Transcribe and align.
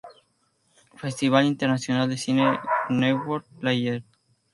Festival 0.97 1.45
Internacional 1.45 2.09
de 2.09 2.17
Cine 2.17 2.59
Newport 2.89 3.45
Playa. 3.59 4.01